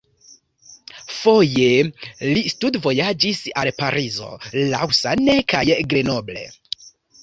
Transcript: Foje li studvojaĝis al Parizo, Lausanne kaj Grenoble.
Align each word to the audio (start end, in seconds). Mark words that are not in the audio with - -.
Foje 1.17 1.67
li 1.91 2.43
studvojaĝis 2.55 3.45
al 3.65 3.73
Parizo, 3.85 4.33
Lausanne 4.75 5.41
kaj 5.55 5.67
Grenoble. 5.95 6.53